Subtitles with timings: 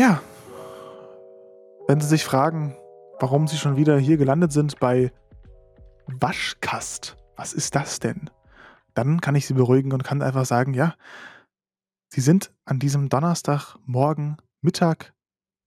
[0.00, 0.22] Ja.
[1.86, 2.74] Wenn Sie sich fragen,
[3.18, 5.12] warum Sie schon wieder hier gelandet sind bei
[6.06, 8.30] Waschkast, was ist das denn?
[8.94, 10.94] Dann kann ich Sie beruhigen und kann einfach sagen, ja,
[12.08, 15.12] Sie sind an diesem Donnerstag, Morgen, Mittag,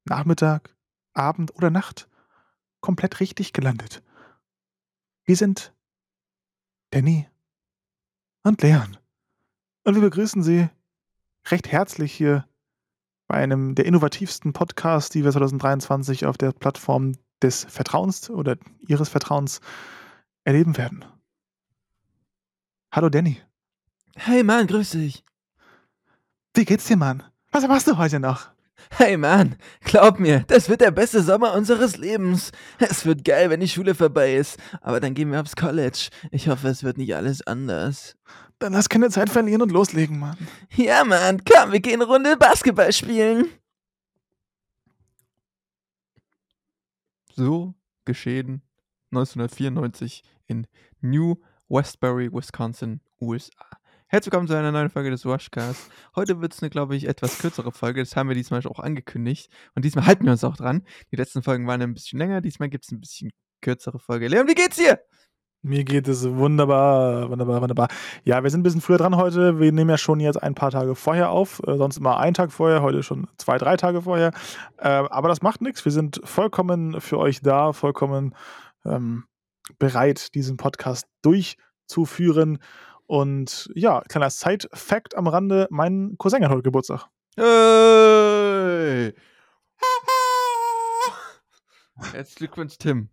[0.05, 0.75] Nachmittag,
[1.13, 2.09] Abend oder Nacht
[2.81, 4.02] komplett richtig gelandet.
[5.25, 5.75] Wir sind
[6.89, 7.29] Danny
[8.41, 8.97] und Leon.
[9.84, 10.70] Und wir begrüßen Sie
[11.52, 12.47] recht herzlich hier
[13.34, 18.57] bei einem der innovativsten Podcasts, die wir 2023 auf der Plattform des Vertrauens oder
[18.88, 19.59] Ihres Vertrauens
[20.44, 21.03] erleben werden.
[22.91, 23.41] Hallo Danny.
[24.16, 25.23] Hey Mann, grüß dich.
[26.54, 27.23] Wie geht's dir, Mann?
[27.52, 28.52] Was machst du heute noch?
[28.97, 32.51] Hey Mann, glaub mir, das wird der beste Sommer unseres Lebens.
[32.77, 34.59] Es wird geil, wenn die Schule vorbei ist.
[34.81, 36.09] Aber dann gehen wir aufs College.
[36.29, 38.15] Ich hoffe, es wird nicht alles anders.
[38.59, 40.37] Dann lass keine Zeit verlieren und loslegen, Mann.
[40.75, 43.48] Ja, Mann, komm, wir gehen eine Runde Basketball spielen.
[47.35, 47.73] So
[48.05, 48.62] geschehen
[49.12, 50.68] 1994 in
[51.01, 51.35] New
[51.68, 53.73] Westbury, Wisconsin, USA.
[54.13, 55.89] Herzlich willkommen zu einer neuen Folge des Washcasts.
[56.15, 57.99] Heute wird es eine, glaube ich, etwas kürzere Folge.
[57.99, 59.49] Das haben wir diesmal auch angekündigt.
[59.73, 60.83] Und diesmal halten wir uns auch dran.
[61.11, 62.39] Die letzten Folgen waren ein bisschen länger.
[62.39, 64.28] Diesmal gibt es ein bisschen kürzere Folge.
[64.28, 65.00] Leon, wie geht's dir?
[65.63, 67.88] Mir geht es wunderbar, wunderbar, wunderbar.
[68.23, 69.59] Ja, wir sind ein bisschen früher dran heute.
[69.59, 71.59] Wir nehmen ja schon jetzt ein paar Tage vorher auf.
[71.66, 74.31] Äh, sonst immer einen Tag vorher, heute schon zwei, drei Tage vorher.
[74.78, 75.85] Äh, aber das macht nichts.
[75.85, 78.35] Wir sind vollkommen für euch da, vollkommen
[78.85, 79.23] ähm,
[79.79, 82.59] bereit, diesen Podcast durchzuführen.
[83.06, 87.07] Und ja, kleiner Side-Fact am Rande: Mein Cousin hat heute Geburtstag.
[87.35, 89.13] Hey!
[92.12, 93.09] Herzlichen Glückwunsch, Tim.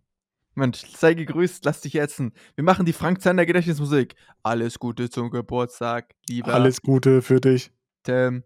[0.53, 2.33] Mensch, sei gegrüßt, lass dich essen.
[2.55, 4.15] Wir machen die Frank Zander Gedächtnismusik.
[4.43, 6.53] Alles Gute zum Geburtstag, lieber.
[6.53, 7.71] Alles Gute für dich.
[8.03, 8.43] Tim.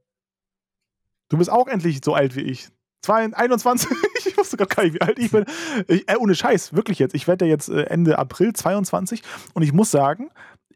[1.30, 2.70] Du bist auch endlich so alt wie ich.
[3.08, 3.90] 21.
[4.26, 5.46] ich wusste gar nicht, wie alt ich bin.
[5.88, 7.16] Ich, äh, ohne Scheiß, wirklich jetzt.
[7.16, 9.22] Ich werde ja jetzt äh, Ende April 22
[9.54, 10.30] und ich muss sagen,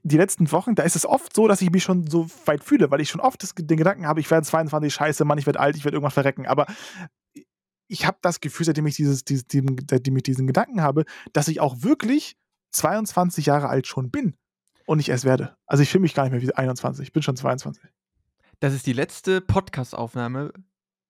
[0.03, 2.89] die letzten Wochen, da ist es oft so, dass ich mich schon so weit fühle,
[2.91, 5.75] weil ich schon oft den Gedanken habe, ich werde 22, scheiße, Mann, ich werde alt,
[5.75, 6.47] ich werde irgendwann verrecken.
[6.47, 6.67] Aber
[7.87, 11.59] ich habe das Gefühl, seitdem ich, dieses, dieses, seitdem ich diesen Gedanken habe, dass ich
[11.59, 12.37] auch wirklich
[12.71, 14.35] 22 Jahre alt schon bin
[14.85, 15.57] und nicht erst werde.
[15.65, 17.83] Also ich fühle mich gar nicht mehr wie 21, ich bin schon 22.
[18.59, 20.53] Das ist die letzte Podcast-Aufnahme,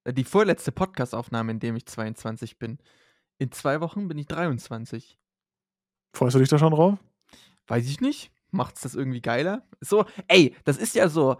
[0.03, 2.79] äh, die vorletzte Podcast-Aufnahme, in dem ich 22 bin.
[3.37, 5.17] In zwei Wochen bin ich 23.
[6.13, 6.97] Freust du dich da schon drauf?
[7.67, 8.31] Weiß ich nicht.
[8.51, 9.67] Macht's das irgendwie geiler?
[9.79, 11.37] So, ey, das ist ja so,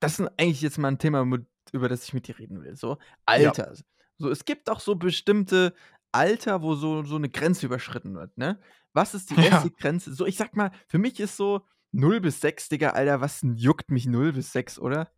[0.00, 1.26] das ist eigentlich jetzt mal ein Thema,
[1.72, 2.76] über das ich mit dir reden will.
[2.76, 3.72] So, Alter.
[3.72, 3.80] Ja.
[4.18, 5.74] So, es gibt auch so bestimmte
[6.12, 8.58] Alter, wo so, so eine Grenze überschritten wird, ne?
[8.92, 9.74] Was ist die erste ja.
[9.78, 10.12] Grenze?
[10.12, 11.62] So, ich sag mal, für mich ist so
[11.92, 15.10] 0 bis 6, Digga, Alter, was juckt mich 0 bis 6, oder?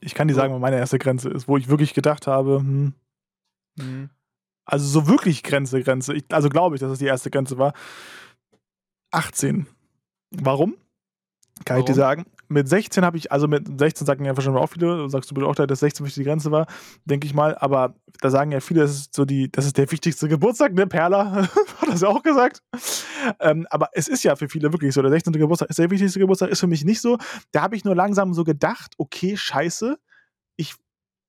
[0.00, 0.40] Ich kann dir so.
[0.40, 2.94] sagen, wo meine erste Grenze ist, wo ich wirklich gedacht habe, hm.
[3.76, 4.10] Mhm.
[4.64, 6.14] Also so wirklich Grenze, Grenze.
[6.14, 7.74] Ich, also glaube ich, dass es die erste Grenze war.
[9.10, 9.66] 18.
[10.40, 10.76] Warum?
[11.64, 11.80] Kann Warum?
[11.80, 15.08] ich dir sagen mit 16 habe ich, also mit 16 sagen ja wahrscheinlich auch viele,
[15.10, 16.66] sagst du bitte auch, dass 16 die Grenze war,
[17.04, 19.90] denke ich mal, aber da sagen ja viele, das ist so die, das ist der
[19.90, 20.86] wichtigste Geburtstag, ne?
[20.86, 21.32] Perla
[21.80, 22.62] hat das ja auch gesagt.
[23.40, 25.32] Ähm, aber es ist ja für viele wirklich so, der 16.
[25.32, 27.18] Geburtstag ist der wichtigste Geburtstag, ist für mich nicht so.
[27.50, 29.98] Da habe ich nur langsam so gedacht, okay, scheiße,
[30.56, 30.74] ich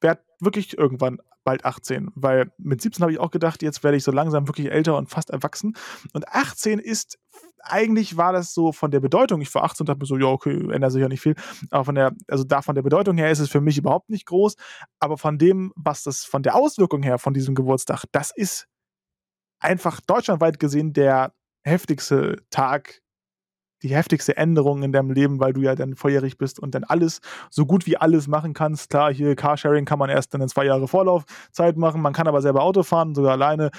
[0.01, 4.03] werde wirklich irgendwann bald 18, weil mit 17 habe ich auch gedacht, jetzt werde ich
[4.03, 5.75] so langsam wirklich älter und fast erwachsen.
[6.13, 7.19] Und 18 ist
[7.63, 10.27] eigentlich war das so von der Bedeutung, ich war 18 und dachte mir so, ja,
[10.27, 11.35] okay, ändert sich ja nicht viel.
[11.71, 14.25] Aber von der, also da von der Bedeutung her ist es für mich überhaupt nicht
[14.25, 14.55] groß.
[14.99, 18.67] Aber von dem, was das von der Auswirkung her von diesem Geburtstag, das ist
[19.59, 21.33] einfach deutschlandweit gesehen der
[21.65, 23.02] heftigste Tag
[23.83, 27.19] die heftigste Änderung in deinem Leben, weil du ja dann volljährig bist und dann alles,
[27.49, 28.89] so gut wie alles machen kannst.
[28.89, 32.41] Klar, hier Carsharing kann man erst dann in zwei Jahre Vorlaufzeit machen, man kann aber
[32.41, 33.69] selber Auto fahren, sogar alleine.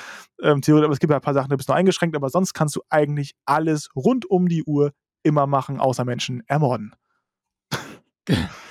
[0.40, 2.52] Ähm, theoretisch, aber es gibt ja ein paar Sachen, da bist du eingeschränkt, aber sonst
[2.54, 4.92] kannst du eigentlich alles rund um die Uhr
[5.22, 6.94] immer machen, außer Menschen ermorden.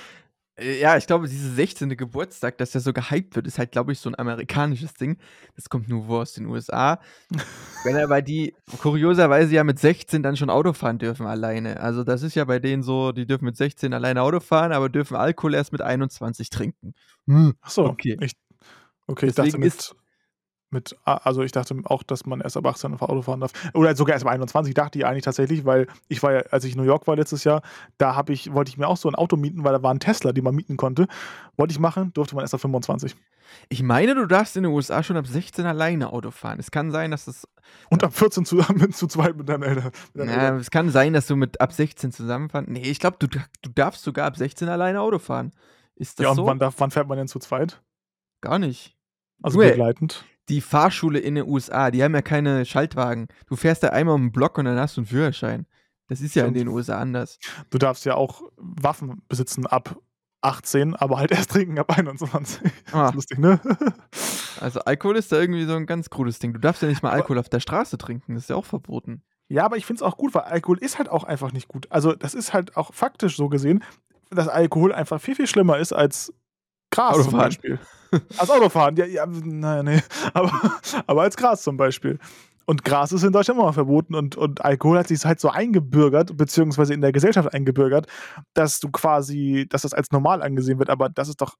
[0.56, 1.96] Äh, ja, ich glaube, dieses 16.
[1.96, 5.18] Geburtstag, dass der so gehypt wird, ist halt, glaube ich, so ein amerikanisches Ding.
[5.56, 7.00] Das kommt nur wo aus den USA.
[7.84, 11.80] Wenn aber die kurioserweise ja mit 16 dann schon Auto fahren dürfen alleine.
[11.80, 14.88] Also das ist ja bei denen so, die dürfen mit 16 alleine Auto fahren, aber
[14.88, 16.94] dürfen Alkohol erst mit 21 trinken.
[17.26, 18.16] Hm, Ach so, okay.
[18.20, 18.32] Ich,
[19.06, 19.94] okay, ich dachte mit,
[20.74, 23.52] mit, also ich dachte auch, dass man erst ab 18 auf Auto fahren darf.
[23.72, 26.72] Oder sogar erst ab 21 dachte ich eigentlich tatsächlich, weil ich war ja, als ich
[26.72, 27.62] in New York war letztes Jahr,
[27.96, 30.00] da habe ich, wollte ich mir auch so ein Auto mieten, weil da war ein
[30.00, 31.06] Tesla, den man mieten konnte.
[31.56, 33.16] Wollte ich machen, durfte man erst ab 25.
[33.68, 36.58] Ich meine, du darfst in den USA schon ab 16 alleine Auto fahren.
[36.58, 37.48] Es kann sein, dass es.
[37.90, 39.90] Und ab 14 zu, mit, zu zweit mit deinen Eltern.
[40.14, 42.66] Ja, es kann sein, dass du mit ab 16 zusammenfahren.
[42.68, 45.52] Nee, ich glaube, du, du darfst sogar ab 16 alleine Auto fahren.
[45.96, 46.46] Ist das ja, und so?
[46.46, 47.80] Wann, darf, wann fährt man denn zu zweit?
[48.40, 48.96] Gar nicht.
[49.42, 50.24] Also Junge, begleitend.
[50.48, 53.28] Die Fahrschule in den USA, die haben ja keine Schaltwagen.
[53.46, 55.66] Du fährst da einmal um den Block und dann hast du einen Führerschein.
[56.08, 57.38] Das ist ja in den USA anders.
[57.70, 59.96] Du darfst ja auch Waffen besitzen ab
[60.42, 62.60] 18, aber halt erst trinken ab 21.
[62.92, 63.58] Ah, ist lustig, ne?
[64.60, 66.52] also Alkohol ist da irgendwie so ein ganz krudes Ding.
[66.52, 68.34] Du darfst ja nicht mal Aber- Alkohol auf der Straße trinken.
[68.34, 69.22] Das ist ja auch verboten.
[69.48, 71.86] Ja, aber ich finde es auch gut, weil Alkohol ist halt auch einfach nicht gut.
[71.90, 73.82] Also, das ist halt auch faktisch so gesehen,
[74.30, 76.32] dass Alkohol einfach viel, viel schlimmer ist als
[76.94, 77.32] Gras zum.
[77.32, 77.78] Beispiel.
[78.38, 80.00] Als Autofahren, ja, ja, naja, nee.
[80.34, 80.52] Aber,
[81.06, 82.18] aber als Gras zum Beispiel.
[82.66, 85.50] Und Gras ist in Deutschland immer noch verboten und, und Alkohol hat sich halt so
[85.50, 88.06] eingebürgert, beziehungsweise in der Gesellschaft eingebürgert,
[88.54, 91.56] dass du quasi, dass das als normal angesehen wird, aber das ist doch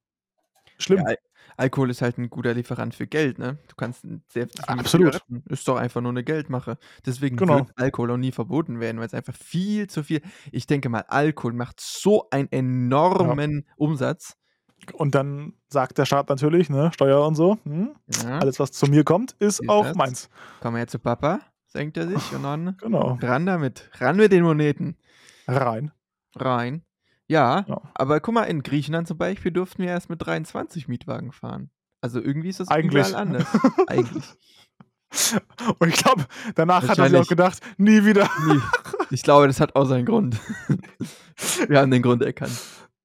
[0.79, 1.01] schlimm.
[1.01, 1.19] Ja, Al
[1.57, 3.59] Alkohol ist halt ein guter Lieferant für Geld, ne?
[3.69, 5.13] Du kannst ein sehr viel mit Absolut.
[5.15, 5.45] Zigaretten.
[5.49, 6.79] Ist doch einfach nur eine Geldmache.
[7.07, 7.59] Deswegen Genau.
[7.59, 10.21] wird Alkohol auch nie verboten werden, weil es einfach viel zu viel.
[10.51, 14.37] Ich denke mal, Alkohol macht so einen enormen Umsatz.
[14.93, 18.87] Und dann sagt der Staat natürlich, ne, Steuer und so, hm, Ja, alles was zu
[18.87, 19.97] mir kommt, ist Ist auch das?
[19.97, 20.29] meins.
[20.61, 23.19] komm her zu Papa, senkt er sich und dann Genau.
[23.23, 23.91] ran damit.
[23.99, 24.97] Ran mit den Moneten.
[25.49, 25.91] Rein.
[26.37, 26.83] Rein.
[27.27, 27.81] Ja, Ja.
[27.95, 31.71] aber guck mal, in Griechenland zum Beispiel durften wir erst mit 23 Mietwagen fahren.
[32.01, 33.09] Also irgendwie ist das Eigentlich.
[33.09, 33.47] überall anders.
[33.89, 34.25] Eigentlich.
[35.79, 36.25] Und ich glaube,
[36.57, 38.29] danach hat er sich auch gedacht, nie wieder.
[38.49, 38.61] Nie.
[39.11, 40.39] Ich glaube, das hat auch seinen Grund.
[41.69, 42.59] Wir haben den Grund erkannt.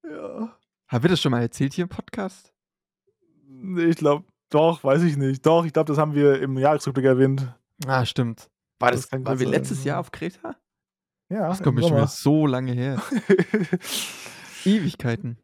[0.04, 0.50] Ja.
[0.90, 2.52] Haben wir das schon mal erzählt hier im Podcast?
[3.78, 5.46] Ich glaube, doch, weiß ich nicht.
[5.46, 7.54] Doch, ich glaube, das haben wir im Jahresrückblick erwähnt.
[7.86, 8.50] Ah, stimmt.
[8.80, 9.94] War Das das, waren wir letztes ja.
[9.94, 10.56] Jahr auf Kreta?
[11.30, 13.00] Ja, Das kommt mir schon wieder so lange her.
[14.66, 15.38] Ewigkeiten.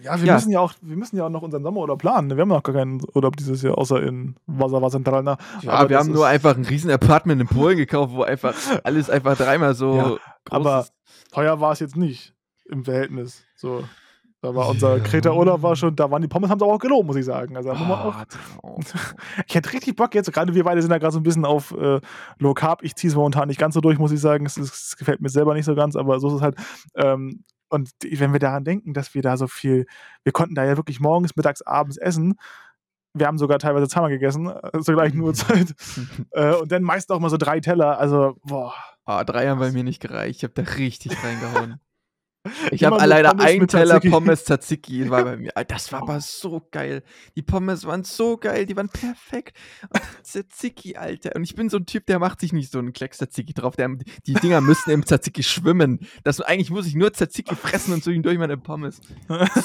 [0.00, 0.34] Ja, wir Ja.
[0.34, 2.28] müssen ja auch, wir müssen ja auch noch unseren Sommerurlaub planen.
[2.28, 2.36] ne?
[2.36, 5.36] Wir haben noch gar keinen Urlaub dieses Jahr, außer in Wasser, Centralna.
[5.60, 8.54] Ja, Aber wir haben nur einfach ein riesen Apartment in Polen gekauft, wo einfach
[8.84, 10.18] alles einfach dreimal so Ja, groß
[10.50, 10.92] aber ist.
[11.30, 12.34] Teuer war es jetzt nicht
[12.64, 13.44] im Verhältnis.
[13.54, 13.84] So.
[14.42, 15.02] Da war unser Ja.
[15.04, 17.56] Kreta-Urlaub war schon, da waren die Pommes, haben sie auch gelobt, muss ich sagen.
[17.56, 18.80] Also auch Ah, Traum.
[19.46, 21.70] Ich hätte richtig Bock jetzt, gerade wir beide sind da gerade so ein bisschen auf
[21.70, 22.00] äh,
[22.38, 22.82] Low Carb.
[22.82, 24.44] Ich ziehe es momentan nicht ganz so durch, muss ich sagen.
[24.44, 26.56] Es, es, es gefällt mir selber nicht so ganz, aber so ist es halt.
[26.96, 29.86] Ähm, und wenn wir daran denken, dass wir da so viel,
[30.24, 32.34] wir konnten da ja wirklich morgens, mittags, abends essen.
[33.14, 35.72] Wir haben sogar teilweise zweimal gegessen, äh, zur gleichen Uhrzeit.
[36.32, 37.98] äh, und dann meist auch mal so drei Teller.
[37.98, 38.74] Also, boah.
[39.04, 40.38] Ah, drei haben bei mir nicht gereicht.
[40.38, 41.78] Ich habe da richtig reingehauen.
[42.72, 44.10] Ich habe alleine einen Teller Tzatziki.
[44.10, 45.52] Pommes Tzatziki war bei mir.
[45.54, 47.02] Ah, Das war aber so geil.
[47.36, 49.56] Die Pommes waren so geil, die waren perfekt.
[49.90, 51.36] Und Tzatziki, Alter.
[51.36, 53.76] Und ich bin so ein Typ, der macht sich nicht so einen Klecks Tzatziki drauf.
[53.76, 53.90] Der,
[54.26, 56.00] die Dinger müssen im Tzatziki schwimmen.
[56.24, 59.00] Das, eigentlich muss ich nur Tzatziki fressen und zwischendurch meine Pommes.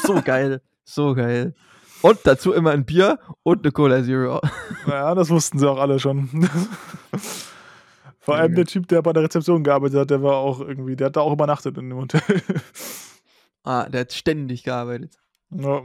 [0.06, 0.62] So geil.
[0.84, 1.56] So geil.
[2.04, 4.40] Und dazu immer ein Bier und eine Cola Zero.
[4.86, 6.30] Ja, das wussten sie auch alle schon.
[8.28, 8.56] Vor allem Ja.
[8.58, 11.22] der Typ, der bei der Rezeption gearbeitet hat, der war auch irgendwie, der hat da
[11.22, 12.22] auch übernachtet in dem Hotel.
[13.64, 15.18] Ah, der hat ständig gearbeitet.
[15.50, 15.82] Ja.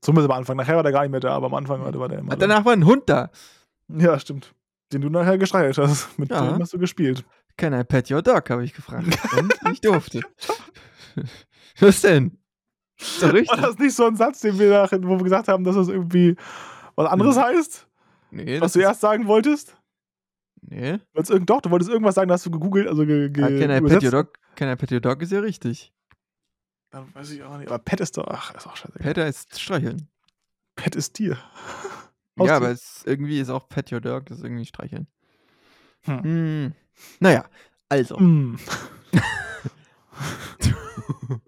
[0.00, 0.56] Zumindest am Anfang.
[0.56, 2.46] Nachher war der gar nicht mehr da, aber am Anfang war der, immer Und da.
[2.46, 3.30] danach war ein Hund da.
[3.88, 4.54] Ja, stimmt.
[4.92, 6.08] Den du nachher gestreichelt hast.
[6.18, 6.46] Mit Ja.
[6.48, 7.24] dem hast du gespielt.
[7.56, 9.06] Can I pet your dog, habe ich gefragt.
[9.36, 10.20] Und ich durfte.
[11.80, 12.38] Was denn?
[13.00, 13.60] Ist doch War richtig.
[13.60, 16.36] das nicht so ein Satz, den wir nachher, wo wir gesagt haben, dass das irgendwie
[16.94, 17.88] was anderes heißt?
[18.30, 19.76] Nee, Was du erst sagen wolltest?
[20.68, 20.98] Nee.
[21.12, 23.48] Wolltest irgend, doch, du wolltest irgendwas sagen, da hast du gegoogelt, also ge, ge, Ah,
[23.48, 24.38] can I pet your dog?
[24.56, 25.92] Can I pet your dog ist ja richtig.
[26.94, 27.68] Ja, weiß ich auch nicht.
[27.68, 28.98] Aber Pet ist doch, ach, ist auch scheiße.
[29.00, 30.08] Pet, ist streicheln.
[30.76, 31.36] Pet ist Tier.
[32.36, 35.06] Ja, aber es, irgendwie ist auch pet your dog, das ist irgendwie streicheln.
[36.02, 36.22] Hm.
[36.24, 36.72] Hm.
[37.20, 37.44] Naja,
[37.88, 38.18] also.
[38.18, 38.58] Mm.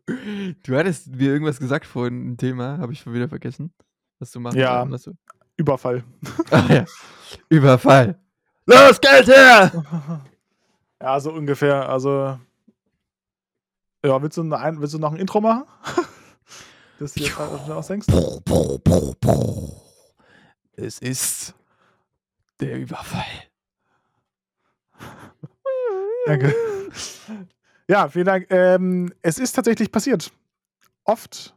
[0.62, 3.74] du hattest mir irgendwas gesagt vorhin, ein Thema, habe ich schon wieder vergessen.
[4.20, 4.56] Was du machst.
[4.56, 4.88] Ja.
[4.88, 5.14] Was du,
[5.56, 6.04] Überfall.
[6.52, 6.84] ah, ja.
[7.48, 8.20] Überfall.
[8.66, 9.72] Los, Geld her!
[11.00, 11.86] Ja, so ungefähr.
[11.90, 12.38] Also.
[14.04, 15.64] Ja, willst du, ein- willst du noch ein Intro machen?
[16.98, 18.06] Du jetzt auch schnell ausdenkst?
[20.72, 21.54] Es ist
[22.58, 23.22] der Überfall.
[26.24, 26.54] Danke.
[27.88, 28.46] Ja, vielen Dank.
[28.50, 30.32] Ähm, es ist tatsächlich passiert.
[31.04, 31.54] Oft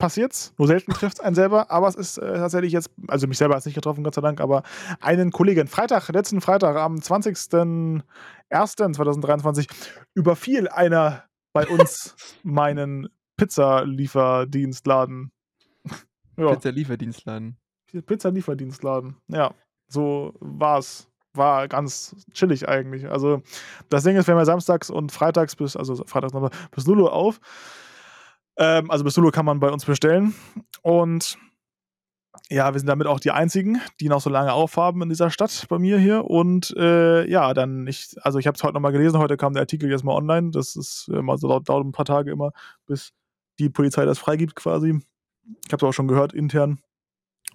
[0.00, 3.38] passiert's, nur selten trifft es einen selber, aber es ist äh, tatsächlich jetzt, also mich
[3.38, 4.64] selber hat es nicht getroffen, Gott sei Dank, aber
[5.00, 9.70] einen Kollegen, Freitag, letzten Freitag, am 20.01.2023,
[10.14, 15.30] überfiel einer bei uns meinen Pizzalieferdienstladen.
[16.36, 17.56] ja, Pizza-Lieferdienstladen.
[18.06, 19.16] Pizzalieferdienstladen.
[19.28, 19.54] Ja,
[19.88, 21.06] so war's.
[21.32, 23.08] War ganz chillig eigentlich.
[23.08, 23.42] Also,
[23.88, 27.06] das Ding ist, wir haben ja samstags und freitags bis, also freitags nochmal, bis Lulu
[27.06, 27.38] auf.
[28.56, 30.34] Ähm, also bis Lulu kann man bei uns bestellen.
[30.82, 31.38] Und
[32.48, 35.66] ja, wir sind damit auch die einzigen, die noch so lange aufhaben in dieser Stadt
[35.68, 36.24] bei mir hier.
[36.24, 39.62] Und äh, ja, dann ich, also ich habe es heute nochmal gelesen, heute kam der
[39.62, 40.50] Artikel jetzt mal online.
[40.50, 42.52] Das ist immer so dauert, dauert ein paar Tage immer,
[42.86, 43.12] bis
[43.58, 45.00] die Polizei das freigibt quasi.
[45.66, 46.80] Ich habe es auch schon gehört intern.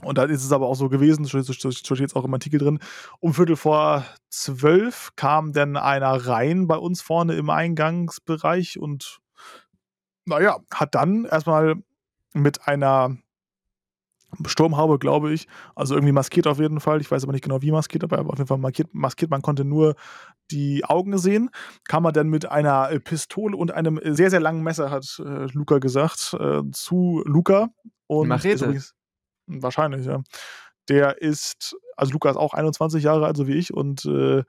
[0.02, 2.80] Und dann ist es aber auch so gewesen, so steht jetzt auch im Artikel drin,
[3.20, 9.22] um Viertel vor zwölf kam dann einer rein bei uns vorne im Eingangsbereich und
[10.26, 11.76] naja, hat dann erstmal
[12.34, 13.18] mit einer
[14.46, 15.48] Sturmhaube, glaube ich.
[15.76, 17.02] Also irgendwie maskiert auf jeden Fall.
[17.02, 18.94] Ich weiß aber nicht genau, wie maskiert, aber auf jeden Fall maskiert.
[18.94, 19.32] maskiert.
[19.32, 19.96] Man konnte nur
[20.52, 21.50] die Augen sehen.
[21.88, 25.48] Kam er dann mit einer äh, Pistole und einem sehr, sehr langen Messer, hat äh,
[25.54, 27.70] Luca gesagt, äh, zu Luca.
[28.08, 28.66] Und Machete.
[28.66, 28.94] Übrigens,
[29.48, 30.22] wahrscheinlich, ja.
[30.90, 34.44] Der ist, also Luca ist auch 21 Jahre alt, so wie ich, und äh,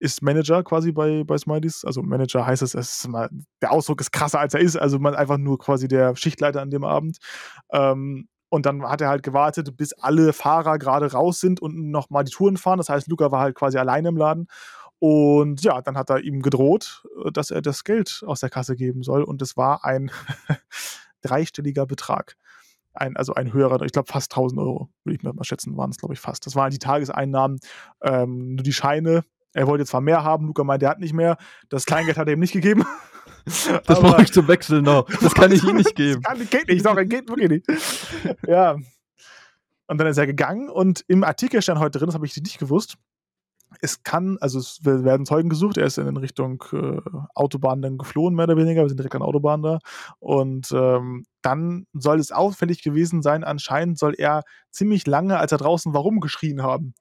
[0.00, 1.84] ist Manager quasi bei, bei Smileys.
[1.84, 3.28] Also Manager heißt es, es mal,
[3.60, 6.70] der Ausdruck ist krasser als er ist, also man einfach nur quasi der Schichtleiter an
[6.70, 7.18] dem Abend.
[7.72, 12.24] Ähm, und dann hat er halt gewartet, bis alle Fahrer gerade raus sind und nochmal
[12.24, 12.78] die Touren fahren.
[12.78, 14.46] Das heißt, Luca war halt quasi alleine im Laden.
[15.00, 18.76] Und ja, dann hat er ihm gedroht, äh, dass er das Geld aus der Kasse
[18.76, 19.22] geben soll.
[19.22, 20.10] Und es war ein
[21.22, 22.36] dreistelliger Betrag.
[22.94, 25.90] Ein, also ein höherer, ich glaube fast 1000 Euro, würde ich mir mal schätzen, waren
[25.90, 26.46] es, glaube ich, fast.
[26.46, 27.60] Das waren die Tageseinnahmen,
[28.02, 29.24] ähm, nur die Scheine.
[29.54, 31.36] Er wollte zwar mehr haben, Luca meinte, er hat nicht mehr.
[31.68, 32.84] Das Kleingeld hat er ihm nicht gegeben.
[33.86, 35.06] Das brauche ich zum Wechseln noch.
[35.22, 36.20] Das kann ich ihm nicht geben.
[36.22, 37.66] Das kann, geht nicht, doch, geht wirklich nicht.
[38.46, 38.76] ja.
[39.86, 42.58] Und dann ist er gegangen und im Artikel stand heute drin, das habe ich nicht
[42.58, 42.96] gewusst.
[43.80, 47.00] Es kann, also es werden Zeugen gesucht, er ist in Richtung äh,
[47.34, 48.82] Autobahn dann geflohen, mehr oder weniger.
[48.82, 49.78] Wir sind direkt an der Autobahn da.
[50.18, 55.58] Und ähm, dann soll es auffällig gewesen sein, anscheinend soll er ziemlich lange, als er
[55.58, 56.94] draußen war, rumgeschrien haben.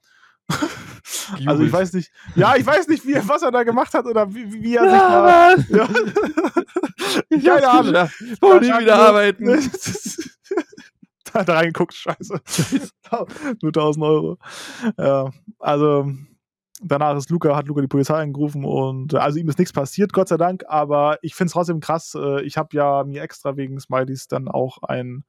[1.45, 4.33] Also ich weiß nicht, ja, ich weiß nicht, wie, was er da gemacht hat oder
[4.33, 5.77] wie, wie er ja, sich da.
[5.77, 5.89] Ja.
[7.29, 8.09] Ich Keine Ahnung.
[8.39, 9.45] Warum nie wieder arbeiten?
[11.25, 12.41] da hat er reingeguckt, scheiße.
[13.61, 14.37] Nur 1000 Euro.
[14.97, 16.09] Ja, also
[16.81, 20.27] danach ist Luca, hat Luca die Polizei angerufen und also ihm ist nichts passiert, Gott
[20.27, 22.15] sei Dank, aber ich finde es trotzdem krass.
[22.15, 25.23] äh, Ich habe ja mir extra wegen Smileys dann auch ein,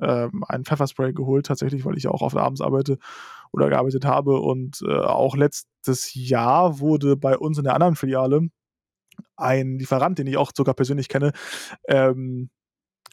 [0.00, 2.98] ähm, ein Pfefferspray geholt, tatsächlich, weil ich auch oft abends arbeite
[3.52, 4.40] oder gearbeitet habe.
[4.40, 8.48] Und äh, auch letztes Jahr wurde bei uns in der anderen Filiale
[9.36, 11.32] ein Lieferant, den ich auch sogar persönlich kenne,
[11.88, 12.50] ähm,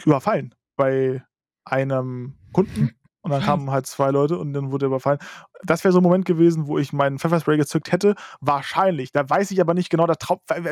[0.04, 1.24] überfallen bei
[1.66, 2.92] einem Kunden.
[3.24, 5.18] Und dann kamen halt zwei Leute und dann wurde er überfallen.
[5.64, 8.16] Das wäre so ein Moment gewesen, wo ich meinen Pfefferspray gezückt hätte.
[8.42, 9.14] Wahrscheinlich.
[9.14, 10.16] Da weiß ich aber nicht genau, da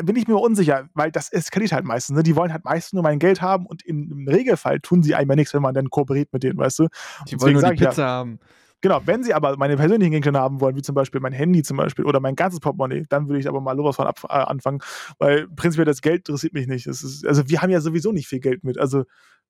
[0.02, 2.14] bin ich mir unsicher, weil das eskaliert halt meistens.
[2.14, 2.22] Ne?
[2.22, 5.30] Die wollen halt meistens nur mein Geld haben und in, im Regelfall tun sie einem
[5.30, 6.88] ja nichts, wenn man dann kooperiert mit denen, weißt du?
[7.26, 8.38] Die wollen nur die Pizza ja, haben.
[8.82, 11.78] Genau, wenn sie aber meine persönlichen Gegenstände haben wollen, wie zum Beispiel mein Handy zum
[11.78, 14.80] Beispiel oder mein ganzes Portemonnaie, dann würde ich aber mal sowas von ab, äh, anfangen,
[15.18, 16.86] weil prinzipiell das Geld interessiert mich nicht.
[16.86, 19.04] Ist, also wir haben ja sowieso nicht viel Geld mit, also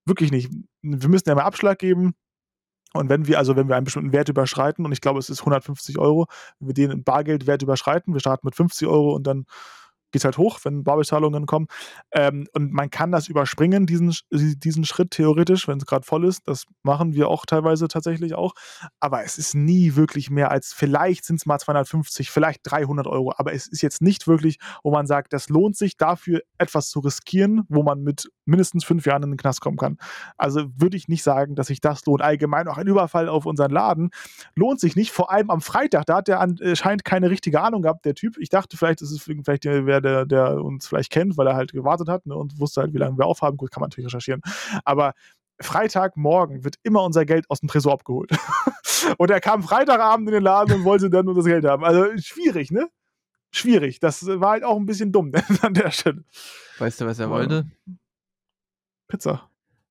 [0.05, 0.51] wirklich nicht.
[0.83, 2.15] Wir müssen ja mal Abschlag geben
[2.95, 5.41] und wenn wir, also wenn wir einen bestimmten Wert überschreiten, und ich glaube, es ist
[5.41, 6.27] 150 Euro,
[6.59, 9.47] wenn wir den Bargeldwert überschreiten, wir starten mit 50 Euro und dann
[10.13, 11.67] geht es halt hoch, wenn Barbezahlungen kommen.
[12.13, 16.47] Ähm, und man kann das überspringen, diesen, diesen Schritt theoretisch, wenn es gerade voll ist.
[16.47, 18.55] Das machen wir auch teilweise tatsächlich auch.
[19.01, 23.33] Aber es ist nie wirklich mehr als, vielleicht sind es mal 250, vielleicht 300 Euro.
[23.37, 27.01] Aber es ist jetzt nicht wirklich, wo man sagt, das lohnt sich dafür etwas zu
[27.01, 29.97] riskieren, wo man mit mindestens fünf Jahren in den Knast kommen kann.
[30.37, 32.23] Also würde ich nicht sagen, dass sich das lohnt.
[32.23, 34.11] Allgemein auch ein Überfall auf unseren Laden
[34.55, 35.11] lohnt sich nicht.
[35.11, 38.37] Vor allem am Freitag, da hat der anscheinend keine richtige Ahnung gehabt, der Typ.
[38.39, 41.73] Ich dachte, vielleicht ist es vielleicht wer der, der uns vielleicht kennt, weil er halt
[41.73, 43.57] gewartet hat ne, und wusste halt, wie lange wir aufhaben.
[43.57, 44.43] Gut, kann man natürlich recherchieren.
[44.85, 45.15] Aber
[45.61, 48.31] Freitagmorgen wird immer unser Geld aus dem Tresor abgeholt.
[49.19, 51.85] und er kam Freitagabend in den Laden und wollte dann nur das Geld haben.
[51.85, 52.89] Also schwierig, ne?
[53.51, 54.01] Schwierig.
[54.01, 55.33] Das war halt auch ein bisschen dumm
[55.63, 56.25] an der Stelle.
[56.79, 57.67] Weißt du, was er wollte?
[59.09, 59.49] Pizza.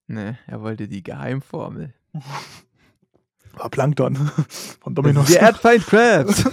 [0.08, 1.94] Nee, er wollte die Geheimformel.
[3.54, 4.16] War Plankton
[4.80, 5.28] von Dominos.
[5.28, 6.50] Der Erdfeind Crabs.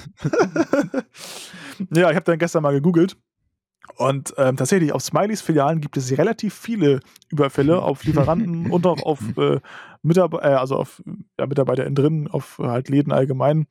[1.90, 3.16] ja, ich habe dann gestern mal gegoogelt.
[3.96, 9.02] Und ähm, tatsächlich, auf Smileys Filialen gibt es relativ viele Überfälle auf Lieferanten und auch
[9.02, 9.60] auf, äh,
[10.02, 11.02] Mitarbe äh, also auf
[11.38, 13.66] ja, Mitarbeiter innen drin, auf halt Läden allgemein.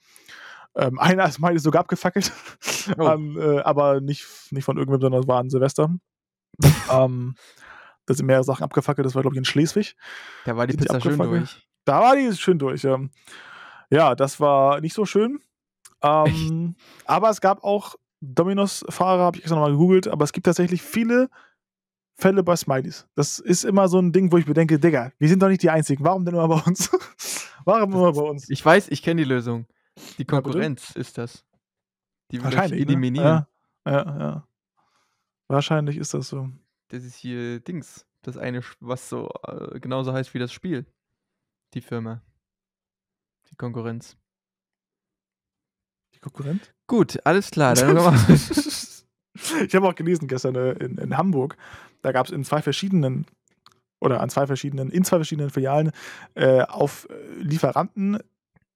[0.76, 2.32] Ähm, einer ist Smiley sogar abgefackelt,
[2.98, 3.08] oh.
[3.08, 5.96] ähm, äh, aber nicht, nicht von irgendwem, sondern das war an Silvester.
[6.92, 7.36] ähm,
[8.06, 9.96] da sind mehrere Sachen abgefackelt, das war, glaube ich, in Schleswig.
[10.46, 11.68] Da war die Pizza schön durch.
[11.86, 13.00] Da war die schön durch, ja.
[13.90, 15.40] Ja, das war nicht so schön.
[16.02, 20.82] Ähm, aber es gab auch Dominos-Fahrer, habe ich extra nochmal gegoogelt, aber es gibt tatsächlich
[20.82, 21.30] viele
[22.16, 23.08] Fälle bei Smileys.
[23.16, 25.62] Das ist immer so ein Ding, wo ich mir denke, Digga, wir sind doch nicht
[25.62, 26.04] die Einzigen.
[26.04, 26.90] Warum denn immer bei uns?
[27.66, 28.50] Warum immer bei uns?
[28.50, 29.68] Ich weiß, ich kenne die Lösung.
[30.18, 31.46] Die Konkurrenz ja, ist das.
[32.32, 32.92] Die Wahrscheinlich, ne?
[32.92, 33.26] eliminieren.
[33.26, 33.48] Ne?
[33.86, 34.48] Ja, ja, ja.
[35.48, 36.50] Wahrscheinlich ist das so.
[36.90, 38.06] Das ist hier Dings.
[38.24, 40.86] Das eine, was so äh, genauso heißt wie das Spiel.
[41.74, 42.22] Die Firma.
[43.50, 44.18] Die Konkurrenz.
[46.14, 46.74] Die Konkurrenz?
[46.88, 47.76] Gut, alles klar.
[49.68, 51.58] Ich habe auch gelesen gestern äh, in, in Hamburg,
[52.02, 53.28] da gab es in zwei verschiedenen
[54.00, 55.92] oder an zwei verschiedenen, in zwei verschiedenen Filialen
[56.34, 58.18] äh, auf äh, Lieferanten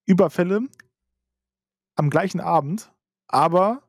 [0.06, 0.60] Überfälle
[1.96, 2.92] am gleichen Abend,
[3.28, 3.82] aber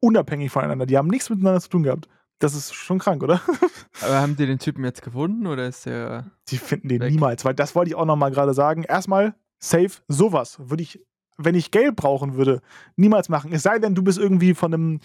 [0.00, 0.86] unabhängig voneinander.
[0.86, 2.08] Die haben nichts miteinander zu tun gehabt.
[2.40, 3.40] Das ist schon krank, oder?
[4.00, 6.30] Aber haben die den Typen jetzt gefunden oder ist der.
[6.48, 7.10] Die finden den weg?
[7.10, 8.84] niemals, weil das wollte ich auch nochmal gerade sagen.
[8.84, 11.04] Erstmal, safe, sowas würde ich,
[11.38, 12.60] wenn ich Geld brauchen würde,
[12.96, 13.52] niemals machen.
[13.52, 15.00] Es sei denn, du bist irgendwie von einem,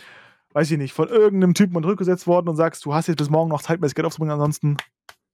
[0.54, 3.30] weiß ich nicht, von irgendeinem Typen unter gesetzt worden und sagst, du hast jetzt bis
[3.30, 4.78] morgen noch Zeit, mir das Geld aufzubringen, ansonsten,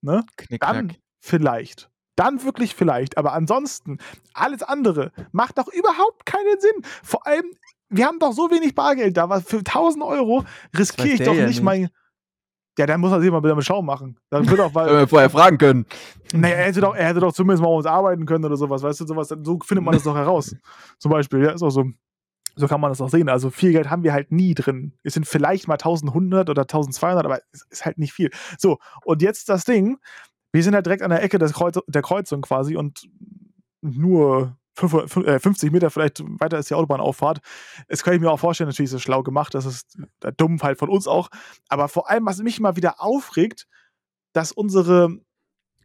[0.01, 0.23] ne?
[0.37, 1.89] Knick, Dann vielleicht.
[2.15, 3.17] Dann wirklich vielleicht.
[3.17, 3.97] Aber ansonsten,
[4.33, 6.83] alles andere macht doch überhaupt keinen Sinn.
[7.01, 7.45] Vor allem,
[7.89, 10.43] wir haben doch so wenig Bargeld da, was für 1000 Euro
[10.77, 11.89] riskiere ich doch ja nicht mein.
[12.79, 14.17] Ja, dann muss er sich mal wieder mit Schau machen.
[14.29, 14.99] Dann wird auch, weil.
[14.99, 15.85] wir vorher fragen können.
[16.31, 19.01] Naja, er hätte, doch, er hätte doch zumindest mal uns arbeiten können oder sowas, weißt
[19.01, 19.27] du, sowas.
[19.27, 20.55] So findet man das doch heraus.
[20.97, 21.83] Zum Beispiel, ja, ist auch so.
[22.55, 23.27] So kann man das auch sehen.
[23.27, 24.93] Also viel Geld haben wir halt nie drin.
[25.03, 28.31] Es sind vielleicht mal 1100 oder 1200, aber es ist halt nicht viel.
[28.57, 29.97] So, und jetzt das Ding.
[30.53, 33.09] Wir sind halt direkt an der Ecke des Kreuz der Kreuzung quasi und
[33.81, 34.57] nur
[34.87, 37.39] 50 äh, Meter vielleicht weiter ist die Autobahnauffahrt.
[37.87, 40.75] Das kann ich mir auch vorstellen, natürlich ist es schlau gemacht, das ist der Fall
[40.75, 41.29] von uns auch.
[41.67, 43.67] Aber vor allem, was mich immer wieder aufregt,
[44.33, 45.19] dass unsere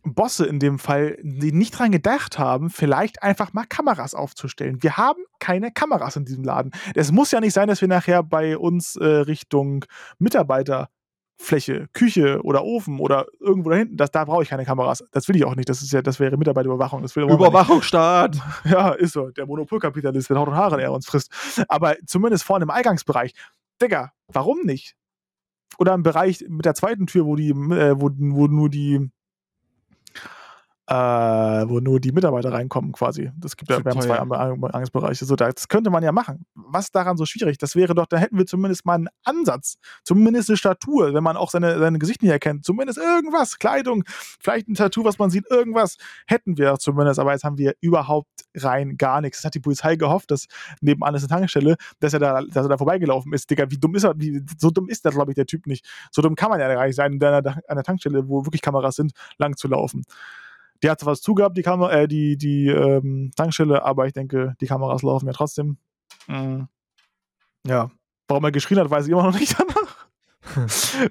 [0.04, 4.82] Bosse in dem Fall, die nicht dran gedacht haben, vielleicht einfach mal Kameras aufzustellen.
[4.82, 6.72] Wir haben keine Kameras in diesem Laden.
[6.94, 9.84] Es muss ja nicht sein, dass wir nachher bei uns äh, Richtung
[10.18, 10.90] Mitarbeiter
[11.36, 15.04] Fläche, Küche oder Ofen oder irgendwo da hinten, das, da brauche ich keine Kameras.
[15.10, 15.68] Das will ich auch nicht.
[15.68, 17.02] Das ist ja, das wäre Mitarbeiterüberwachung.
[17.02, 18.36] Das will Überwachungsstaat.
[18.64, 19.30] Ja, ist so.
[19.30, 21.30] Der Monopolkapitalist mit Haut und Haaren, der uns frisst.
[21.68, 23.32] Aber zumindest vorne im Eingangsbereich.
[23.82, 24.94] Digga, warum nicht?
[25.78, 29.10] Oder im Bereich mit der zweiten Tür, wo die, äh, wo, wo nur die
[30.86, 33.30] äh, wo nur die Mitarbeiter reinkommen quasi.
[33.38, 35.24] Das gibt ja, wir haben zwei Angstbereiche.
[35.24, 36.44] So, das könnte man ja machen.
[36.54, 37.56] Was daran so schwierig?
[37.56, 41.36] Das wäre doch, da hätten wir zumindest mal einen Ansatz, zumindest eine Statur, wenn man
[41.36, 42.66] auch seine, seine Gesicht nicht erkennt.
[42.66, 47.18] Zumindest irgendwas, Kleidung, vielleicht ein Tattoo, was man sieht, irgendwas hätten wir zumindest.
[47.18, 49.38] Aber jetzt haben wir überhaupt rein gar nichts.
[49.38, 50.46] Das hat die Polizei gehofft, dass
[50.82, 53.48] nebenan ist eine Tankstelle, dass er da, dass er da vorbeigelaufen ist.
[53.48, 54.18] Digga, wie dumm ist er?
[54.18, 55.86] Wie, so dumm ist der, glaube ich, der Typ nicht.
[56.10, 59.12] So dumm kann man ja gar nicht sein, an einer Tankstelle, wo wirklich Kameras sind,
[59.38, 60.04] lang zu laufen.
[60.82, 64.54] Die hat zwar was zugehabt, die, Kamera, äh, die, die ähm, Tankstelle, aber ich denke,
[64.60, 65.78] die Kameras laufen ja trotzdem.
[66.26, 66.68] Mhm.
[67.66, 67.90] Ja.
[68.28, 70.06] Warum er geschrien hat, weiß ich immer noch nicht danach.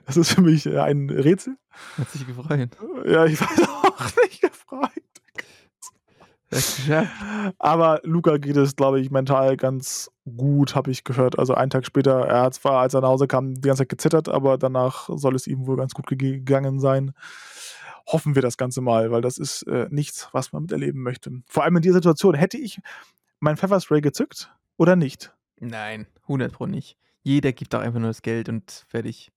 [0.05, 1.57] das ist für mich äh, ein Rätsel.
[1.97, 2.69] Hat sich gefreut.
[3.05, 4.91] Ja, ich weiß auch nicht gefreut.
[7.57, 11.39] Aber Luca geht es, glaube ich, mental ganz gut, habe ich gehört.
[11.39, 13.89] Also einen Tag später, er hat zwar, als er nach Hause kam, die ganze Zeit
[13.89, 17.13] gezittert, aber danach soll es ihm wohl ganz gut gegangen sein
[18.05, 21.31] hoffen wir das Ganze mal, weil das ist äh, nichts, was man miterleben möchte.
[21.47, 22.35] Vor allem in dieser Situation.
[22.35, 22.79] Hätte ich
[23.39, 25.33] mein Pfefferspray gezückt oder nicht?
[25.59, 26.97] Nein, 100 Pro nicht.
[27.21, 29.31] Jeder gibt doch einfach nur das Geld und fertig.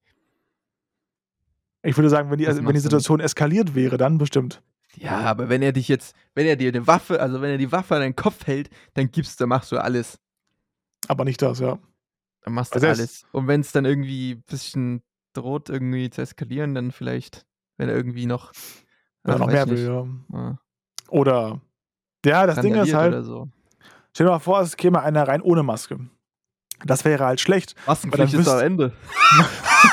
[1.83, 4.61] Ich würde sagen, wenn die, wenn die Situation eskaliert wäre, dann bestimmt.
[4.97, 7.71] Ja, aber wenn er dich jetzt, wenn er dir eine Waffe, also wenn er die
[7.71, 10.19] Waffe an deinen Kopf hält, dann gibst, dann machst du alles.
[11.07, 11.79] Aber nicht das, ja.
[12.41, 13.25] Dann machst du also alles.
[13.31, 15.03] Und wenn es dann irgendwie ein bisschen
[15.33, 18.53] droht, irgendwie zu eskalieren, dann vielleicht wenn er irgendwie noch.
[19.27, 20.07] Ja, noch mehr will, ja.
[20.39, 20.59] ja.
[21.09, 21.61] Oder.
[22.25, 23.25] Ja, das Ding ist halt.
[23.25, 23.49] So.
[24.13, 25.99] Stell dir mal vor, es käme einer rein ohne Maske.
[26.85, 27.75] Das wäre halt schlecht.
[27.87, 28.93] Maskenpflicht ist am Ende.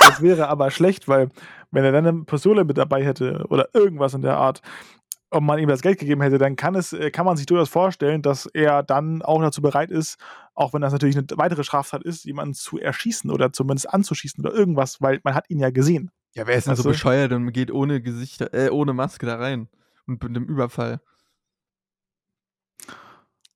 [0.00, 1.30] das wäre aber schlecht, weil
[1.70, 4.60] wenn er dann eine Pistole mit dabei hätte oder irgendwas in der Art
[5.30, 8.22] und man ihm das Geld gegeben hätte, dann kann, es, kann man sich durchaus vorstellen,
[8.22, 10.18] dass er dann auch dazu bereit ist,
[10.54, 14.54] auch wenn das natürlich eine weitere Straftat ist, jemanden zu erschießen oder zumindest anzuschießen oder
[14.54, 16.10] irgendwas, weil man hat ihn ja gesehen.
[16.36, 19.68] Ja, wer ist denn so bescheuert und geht ohne Gesicht, äh, ohne Maske da rein
[20.06, 21.00] und mit einem Überfall?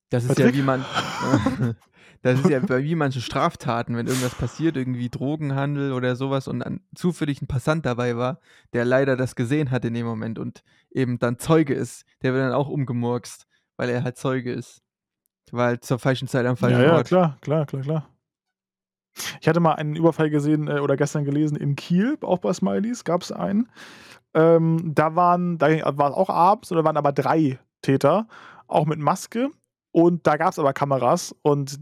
[0.09, 0.47] Das ist Patrick?
[0.47, 0.85] ja wie man.
[2.23, 6.81] das ist ja wie manche Straftaten, wenn irgendwas passiert, irgendwie Drogenhandel oder sowas und dann
[6.95, 8.41] zufällig ein Passant dabei war,
[8.73, 12.43] der leider das gesehen hat in dem Moment und eben dann Zeuge ist, der wird
[12.43, 14.81] dann auch umgemurkst, weil er halt Zeuge ist.
[15.53, 17.11] Weil halt zur falschen Zeit am falschen ja, Ort.
[17.11, 18.09] Ja, klar, klar, klar, klar.
[19.41, 23.05] Ich hatte mal einen Überfall gesehen äh, oder gestern gelesen in Kiel, auch bei Smileys,
[23.05, 23.69] gab es einen.
[24.35, 25.69] Ähm, da waren, da
[25.99, 28.29] war es auch abends, oder waren aber drei Täter,
[28.69, 29.51] auch mit Maske.
[29.93, 31.81] Und da gab es aber Kameras und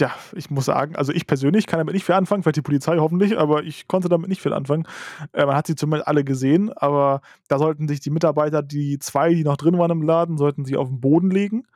[0.00, 2.98] ja, ich muss sagen, also ich persönlich kann damit nicht viel anfangen, vielleicht die Polizei
[2.98, 4.86] hoffentlich, aber ich konnte damit nicht viel anfangen.
[5.32, 9.32] Äh, man hat sie zumindest alle gesehen, aber da sollten sich die Mitarbeiter, die zwei,
[9.32, 11.66] die noch drin waren im Laden, sollten sie auf den Boden legen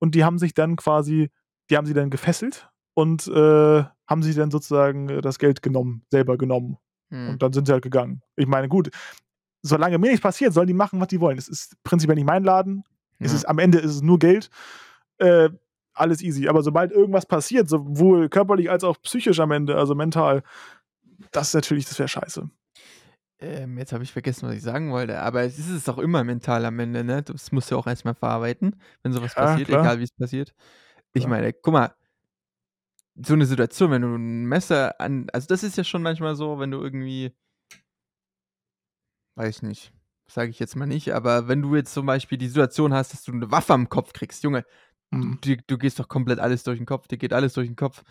[0.00, 1.30] und die haben sich dann quasi,
[1.70, 6.04] die haben sie dann gefesselt und äh, haben sie dann sozusagen äh, das Geld genommen,
[6.10, 6.76] selber genommen.
[7.10, 7.30] Hm.
[7.30, 8.22] Und dann sind sie halt gegangen.
[8.36, 8.90] Ich meine, gut,
[9.62, 11.38] solange mir nichts passiert, sollen die machen, was die wollen.
[11.38, 12.84] Es ist prinzipiell nicht mein Laden.
[13.18, 13.26] Ja.
[13.26, 14.50] Es ist, am Ende ist es nur Geld.
[15.18, 15.50] Äh,
[15.94, 16.48] alles easy.
[16.48, 20.42] Aber sobald irgendwas passiert, sowohl körperlich als auch psychisch am Ende, also mental,
[21.30, 22.48] das ist natürlich, das wäre scheiße.
[23.40, 26.64] Ähm, jetzt habe ich vergessen, was ich sagen wollte, aber es ist auch immer mental
[26.64, 27.22] am Ende, ne?
[27.22, 29.82] Das musst du auch erstmal verarbeiten, wenn sowas Ja, passiert, klar.
[29.82, 30.54] egal wie es passiert.
[31.12, 31.30] Ich Klar.
[31.30, 31.92] meine, guck mal,
[33.16, 36.58] so eine Situation, wenn du ein Messer an also, das ist ja schon manchmal so,
[36.58, 37.32] wenn du irgendwie
[39.38, 39.92] weiß ich nicht,
[40.26, 43.24] sage ich jetzt mal nicht, aber wenn du jetzt zum Beispiel die Situation hast, dass
[43.24, 44.64] du eine Waffe am Kopf kriegst, Junge,
[45.12, 45.42] Mhm.
[45.42, 48.02] du du gehst doch komplett alles durch den Kopf, dir geht alles durch den Kopf.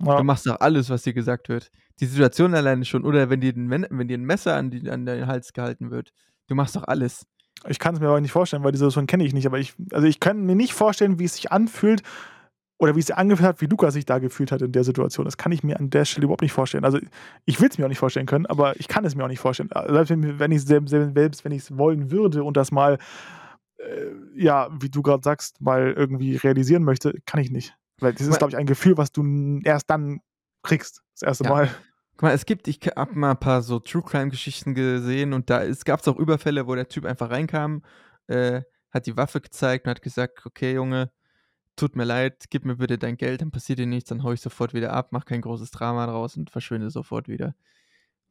[0.00, 0.16] Ja.
[0.16, 1.70] Du machst doch alles, was dir gesagt wird.
[2.00, 4.88] Die Situation alleine schon oder wenn dir 'n Men wenn dir 'n Messer an die
[4.90, 6.12] an deinen Hals gehalten wird,
[6.48, 7.26] du machst doch alles.
[7.68, 9.46] Ich kann es mir aber nicht vorstellen, weil die Situation kenne ich nicht.
[9.46, 12.02] Aber ich, also ich kann mir nicht vorstellen, wie es sich anfühlt
[12.80, 15.26] oder wie es angefühlt hat, wie Lukas sich da gefühlt hat in der Situation.
[15.26, 16.84] Das kann ich mir an der Stelle überhaupt nicht vorstellen.
[16.84, 16.98] Also
[17.44, 19.38] ich will es mir auch nicht vorstellen können, aber ich kann es mir auch nicht
[19.38, 19.68] vorstellen.
[19.88, 22.96] Selbst wenn, ich selbst, selbst wenn ich es wollen würde und das mal,
[23.76, 27.76] äh, ja, wie du gerade sagst, mal irgendwie realisieren möchte, kann ich nicht.
[27.98, 30.20] Weil das ist, glaube ich, ein Gefühl, was du erst dann
[30.62, 31.02] kriegst.
[31.12, 31.50] Das erste Ja.
[31.50, 31.68] Mal.
[32.12, 35.50] Guck mal, es gibt ich habe mal ein paar so True Crime Geschichten gesehen und
[35.50, 37.82] da gab es auch Überfälle, wo der Typ einfach reinkam,
[38.26, 41.10] äh, hat die Waffe gezeigt und hat gesagt: „Okay, Junge,
[41.80, 44.40] tut mir leid, gib mir bitte dein Geld, dann passiert dir nichts, dann haue ich
[44.42, 47.54] sofort wieder ab, mach kein großes Drama draus und verschwinde sofort wieder.“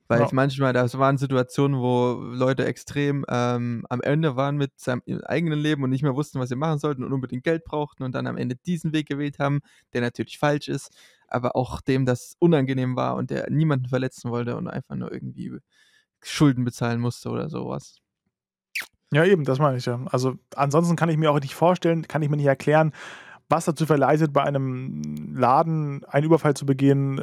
[0.07, 0.25] Weil Ja.
[0.25, 5.59] ich manchmal das waren Situationen, wo Leute extrem, ähm, am Ende waren mit seinem eigenen
[5.59, 8.27] Leben und nicht mehr wussten, was sie machen sollten und unbedingt Geld brauchten und dann
[8.27, 9.59] am Ende diesen Weg gewählt haben,
[9.93, 10.91] der natürlich falsch ist,
[11.27, 15.51] aber auch dem das unangenehm war und der niemanden verletzen wollte und einfach nur irgendwie
[16.23, 17.97] Schulden bezahlen musste oder sowas.
[19.11, 19.99] Ja, eben, das meine ich ja.
[20.11, 22.93] Also ansonsten kann ich mir auch nicht vorstellen, kann ich mir nicht erklären,
[23.49, 27.21] was dazu verleitet, bei einem Laden einen Überfall zu begehen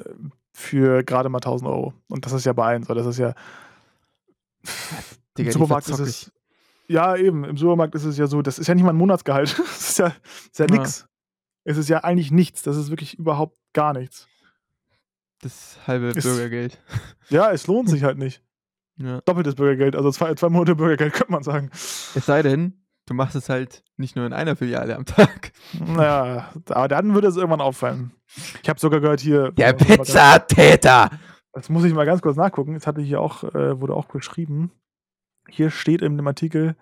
[0.52, 1.94] für gerade mal 1000 Euro.
[2.08, 2.94] Und das ist ja bei allen so.
[2.94, 3.32] Das ist ja.
[5.38, 6.32] Digga, Im Supermarkt ist es.
[6.88, 7.44] Ja, eben.
[7.44, 9.56] Im Supermarkt ist es ja so, das ist ja nicht mal ein Monatsgehalt.
[9.58, 10.06] Das ist ja,
[10.52, 10.76] ist ja Ja.
[10.76, 11.06] nix.
[11.64, 12.62] Es ist ja eigentlich nichts.
[12.62, 14.28] Das ist wirklich überhaupt gar nichts.
[15.42, 16.80] Das halbe Ist- Bürgergeld.
[17.28, 18.40] Ja, es lohnt sich halt nicht.
[18.98, 19.20] Ja.
[19.22, 21.70] Doppeltes Bürgergeld, also zwei, zwei Monate Bürgergeld, könnte man sagen.
[21.72, 25.52] Es sei denn, du machst es halt nicht nur in einer Filiale am Tag.
[25.84, 28.12] Naja, aber dann würde es irgendwann auffallen.
[28.62, 29.52] Ich habe sogar gehört hier.
[29.52, 31.10] Der ganz- Pizzatäter!
[31.52, 32.74] Das muss ich mal ganz kurz nachgucken.
[32.74, 34.70] Jetzt hatte ich hier auch, äh, wurde auch beschrieben.
[35.48, 36.76] Hier steht in dem Artikel,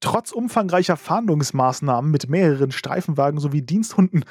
[0.00, 4.24] trotz umfangreicher Fahndungsmaßnahmen mit mehreren Streifenwagen sowie Diensthunden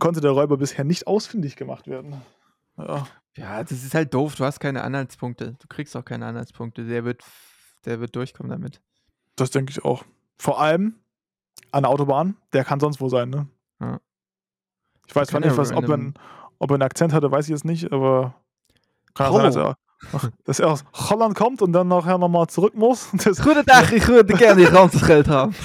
[0.00, 2.20] konnte der Räuber bisher nicht ausfindig gemacht werden.
[2.76, 3.06] Ja.
[3.36, 4.36] Ja, das ist halt doof.
[4.36, 5.56] Du hast keine Anhaltspunkte.
[5.60, 6.84] Du kriegst auch keine Anhaltspunkte.
[6.84, 7.22] Der wird,
[7.84, 8.80] der wird durchkommen damit.
[9.36, 10.04] Das denke ich auch.
[10.36, 10.96] Vor allem
[11.72, 13.48] an der Autobahn, der kann sonst wo sein, ne?
[13.80, 14.00] Ja.
[15.06, 16.12] Ich weiß zwar nicht, was, ob, er,
[16.58, 18.34] ob er einen Akzent hatte, weiß ich jetzt nicht, aber
[19.14, 19.76] kann sein, dass er,
[20.44, 23.08] dass er aus Holland kommt und dann nachher nochmal zurück muss.
[23.24, 25.54] Das, Goedendag, ich würde gerne die ganze Geld haben.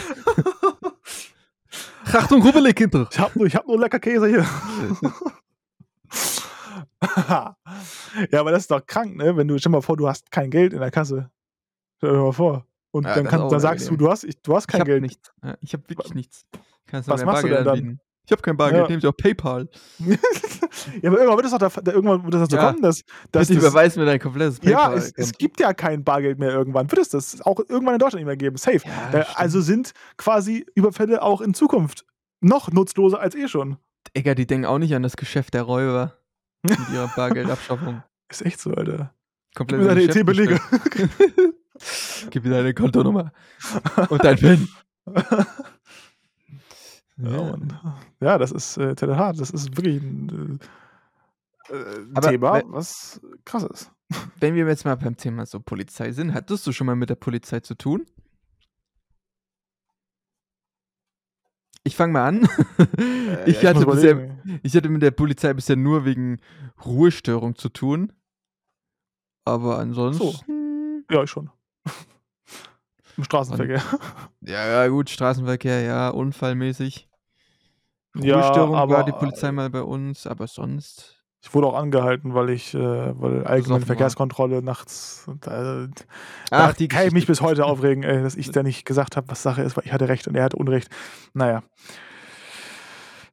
[2.12, 3.08] Achtung, rubbelig, Kinder.
[3.12, 4.46] ich habe nur, ich hab nur lecker Käse hier.
[8.32, 9.38] ja, aber das ist doch krank, ne?
[9.38, 11.30] Wenn du, stell mal vor, du hast kein Geld in der Kasse.
[11.98, 12.66] Stell dir mal vor.
[12.92, 14.90] Und Ja, dann, kann, dann sagst du, du hast, ich, du hast Ich kein habe
[14.92, 15.02] Geld.
[15.04, 15.32] nichts.
[15.44, 16.46] Ja, ich habe wirklich nichts.
[16.92, 17.78] Was machst du Bargeld denn dann?
[17.78, 18.00] anbieten.
[18.26, 18.88] Ich habe kein Bargeld, Ja.
[18.90, 19.68] nehme ich auch PayPal.
[20.00, 22.68] ja, aber irgendwann wird es doch da, da, irgendwann wird das dazu Ja.
[22.70, 24.98] kommen, dass, dass das, überweis mir dein komplettes Ja, PayPal.
[25.00, 26.92] es, es gibt ja kein Bargeld mehr irgendwann.
[26.92, 28.58] Wird es das auch irgendwann in Deutschland nicht mehr geben?
[28.58, 28.82] Safe.
[28.86, 32.06] ja, Äh, also sind quasi Überfälle auch in Zukunft
[32.42, 33.78] noch nutzloser als eh schon.
[34.16, 36.14] Digga, die denken auch nicht an das Geschäft der Räuber
[36.64, 38.04] mit ihrer Bargeldabschaffung.
[38.32, 39.14] Ist echt so, Alter.
[39.56, 40.60] Komplett mir deine Geschäft EC-Belege.
[42.30, 43.32] Gib mir deine Kontonummer
[44.10, 44.68] und dein PIN.
[47.22, 47.58] Ja,
[48.22, 49.42] ja, das ist äh, total hart.
[49.42, 50.60] Das ist wirklich ein
[51.70, 53.92] äh, äh, Thema, wenn- was krass ist.
[54.40, 57.16] Wenn wir jetzt mal beim Thema so Polizei sind, hattest du schon mal mit der
[57.16, 58.06] Polizei zu tun?
[61.84, 62.48] Ich fange mal an.
[62.98, 66.40] Äh, ich, ja, hatte muss bisher, ich hatte mit der Polizei bisher nur wegen
[66.86, 68.14] Ruhestörung zu tun.
[69.46, 71.06] Aber ansonsten.
[71.12, 71.50] Ja, ich schon.
[73.20, 73.82] Im Straßenverkehr.
[74.42, 77.10] Ja, ja, gut, Straßenverkehr, ja, unfallmäßig.
[78.16, 81.18] Ja, Ruhestörung war aber- die Polizei mal bei uns, aber sonst.
[81.42, 83.86] Ich wurde auch angehalten, weil ich, äh, weil allgemeine Besoffen war.
[83.86, 85.26] Verkehrskontrolle nachts.
[85.28, 85.88] Und, äh,
[86.52, 89.18] Ach, da die kann ich mich bis heute aufregen, ey, dass ich da nicht gesagt
[89.18, 90.88] habe, was Sache ist, weil ich hatte Recht und er hatte Unrecht.
[91.34, 91.62] Naja.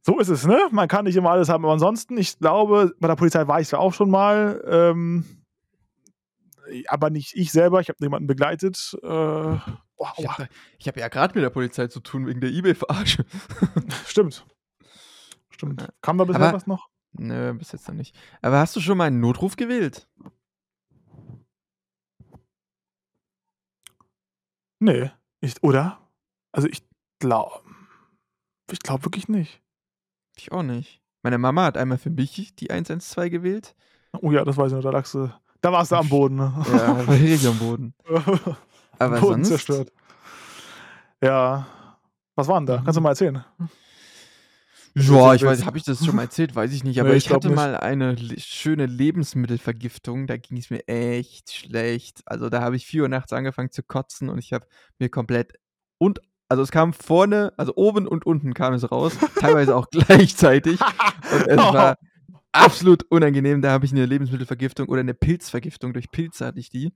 [0.02, 0.58] So ist es, ne?
[0.72, 1.64] Man kann nicht immer alles haben.
[1.64, 4.62] Aber ansonsten, ich glaube, bei der Polizei war ich ja auch schon mal.
[4.68, 5.24] Ähm,
[6.88, 8.96] aber nicht ich selber, ich habe jemanden begleitet.
[9.02, 9.60] Äh, boah,
[10.18, 10.48] Ich aua, habe
[10.80, 13.24] hab ja gerade mit der Polizei zu tun wegen der Ebay-Verarsche.
[14.06, 14.46] stimmt.
[15.50, 15.88] Stimmt.
[16.02, 16.88] Kam da bisher was noch?
[17.12, 18.14] Nö, bis jetzt noch nicht.
[18.42, 20.08] Aber hast du schon mal einen Notruf gewählt?
[24.78, 25.10] Nee.
[25.40, 25.98] Ich, oder?
[26.52, 26.86] Also ich
[27.18, 27.62] glaube.
[28.70, 29.62] Ich glaube wirklich nicht.
[30.36, 31.00] Ich auch nicht.
[31.22, 33.74] Meine Mama hat einmal für mich die 112 gewählt.
[34.20, 34.82] Oh ja, das weiß ich noch.
[34.82, 35.32] Da lagst du,
[35.66, 36.36] Da warst du am Boden.
[36.36, 36.52] Ne?
[36.70, 37.92] Ja, da war ich am Boden.
[39.00, 39.92] Aber Boden sonst, zerstört.
[41.20, 41.66] Ja.
[42.36, 42.76] Was war denn da?
[42.84, 43.44] Kannst du mal erzählen?
[44.94, 46.54] Ja, ich weiß, habe ich das schon mal erzählt?
[46.54, 47.00] Weiß ich nicht.
[47.00, 47.56] Aber Nee, ich, ich hatte nicht.
[47.56, 50.28] mal eine le- schöne Lebensmittelvergiftung.
[50.28, 52.20] Da ging es mir echt schlecht.
[52.26, 54.68] Also da habe ich 4 Uhr nachts angefangen zu kotzen und ich habe
[55.00, 55.54] mir komplett
[55.98, 60.78] und also es kam vorne, also oben und unten kam es raus, teilweise auch gleichzeitig.
[60.80, 61.96] Und es war
[62.56, 63.62] absolut unangenehm.
[63.62, 65.92] Da habe ich eine Lebensmittelvergiftung oder eine Pilzvergiftung.
[65.92, 66.92] Durch Pilze hatte ich die.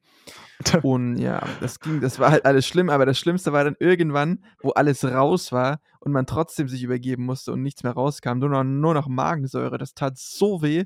[0.83, 4.44] Und ja, das ging, das war halt alles schlimm, aber das Schlimmste war dann irgendwann,
[4.62, 8.49] wo alles raus war und man trotzdem sich übergeben musste und nichts mehr rauskam, nur
[8.49, 9.79] noch, nur noch Magensäure.
[9.79, 10.85] Das tat so weh.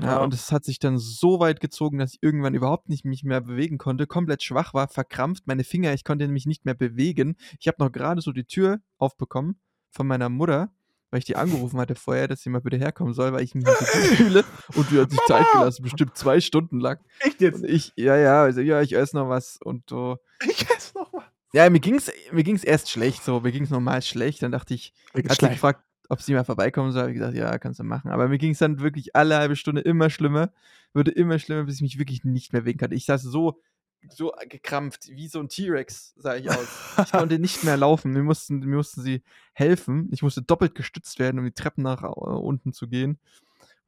[0.00, 0.18] Ja, Ja.
[0.22, 3.42] und es hat sich dann so weit gezogen, dass ich irgendwann überhaupt nicht mich mehr
[3.42, 7.36] bewegen konnte, komplett schwach war, verkrampft, meine Finger, ich konnte mich nicht mehr bewegen.
[7.60, 10.72] Ich habe noch gerade so die Tür aufbekommen von meiner Mutter,
[11.12, 13.66] weil ich die angerufen hatte vorher, dass sie mal bitte herkommen soll, weil ich mich
[13.66, 14.44] nicht so gut fühle.
[14.74, 16.98] Und die hat sich Zeit gelassen, bestimmt zwei Stunden lang.
[17.20, 17.62] Echt jetzt?
[17.62, 20.16] Und ich, ja, ja, also, ja, ich esse noch was und so.
[20.48, 21.24] Ich esse noch mal.
[21.52, 24.42] Ja, mir ging's, mir ging's erst schlecht, so, mir ging's normal schlecht.
[24.42, 27.02] Dann dachte ich, hat sie gefragt, ob sie mal vorbeikommen soll.
[27.02, 28.10] Hab ich gesagt, ja, kannst du machen.
[28.10, 30.50] Aber mir ging's dann wirklich alle halbe Stunde immer schlimmer,
[30.94, 32.96] wurde immer schlimmer, bis ich mich wirklich nicht mehr bewegen konnte.
[32.96, 33.60] Ich saß so,
[34.08, 36.68] so gekrampft, wie so ein T-Rex, sah ich aus.
[37.04, 38.12] Ich konnte nicht mehr laufen.
[38.12, 40.08] Mir mussten, mir mussten sie helfen.
[40.12, 43.18] Ich musste doppelt gestützt werden, um die Treppen nach äh, unten zu gehen.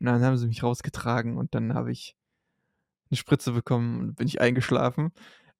[0.01, 2.17] Und dann haben sie mich rausgetragen und dann habe ich
[3.11, 5.13] eine Spritze bekommen und bin ich eingeschlafen.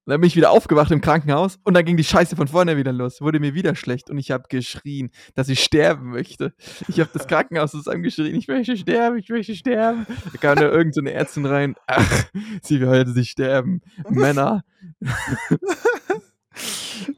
[0.07, 2.77] Und dann bin ich wieder aufgewacht im Krankenhaus und dann ging die Scheiße von vorne
[2.77, 3.23] wieder los.
[3.23, 6.53] Wurde mir wieder schlecht und ich habe geschrien, dass ich sterben möchte.
[6.89, 10.07] Ich habe das Krankenhaus zusammengeschrien, ich möchte sterben, ich möchte sterben.
[10.33, 11.75] Da kam da irgendeine so Ärztin rein.
[11.87, 12.25] Ach,
[12.63, 13.81] sie will heute nicht sterben.
[14.11, 14.63] Männer.